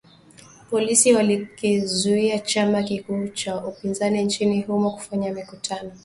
Polisi 0.69 1.13
walikizuia 1.13 2.39
chama 2.39 2.83
kikuu 2.83 3.27
cha 3.27 3.65
upinzani 3.65 4.23
nchini 4.23 4.61
humo 4.61 4.91
kufanya 4.91 5.33
mikutano 5.33 5.91